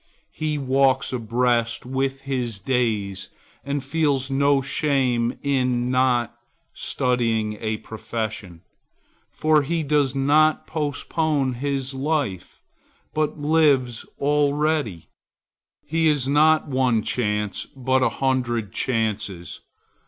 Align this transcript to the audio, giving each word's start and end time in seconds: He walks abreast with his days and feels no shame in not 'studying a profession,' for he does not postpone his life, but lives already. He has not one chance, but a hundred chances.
He 0.31 0.57
walks 0.57 1.13
abreast 1.13 1.85
with 1.85 2.21
his 2.21 2.57
days 2.59 3.29
and 3.63 3.83
feels 3.83 4.31
no 4.31 4.59
shame 4.63 5.37
in 5.43 5.91
not 5.91 6.35
'studying 6.73 7.53
a 7.61 7.77
profession,' 7.77 8.61
for 9.29 9.61
he 9.61 9.83
does 9.83 10.15
not 10.15 10.65
postpone 10.65 11.53
his 11.53 11.93
life, 11.93 12.63
but 13.13 13.39
lives 13.39 14.03
already. 14.19 15.05
He 15.85 16.07
has 16.07 16.27
not 16.27 16.67
one 16.67 17.03
chance, 17.03 17.67
but 17.67 18.01
a 18.01 18.09
hundred 18.09 18.73
chances. 18.73 19.61